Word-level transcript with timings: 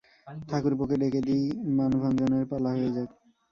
ঠাকুরপোকে 0.49 0.95
ডেকে 1.01 1.21
দিই, 1.27 1.45
মানভঞ্জনের 1.77 2.43
পালা 2.51 2.69
হয়ে 2.69 2.89
যাক। 2.95 3.09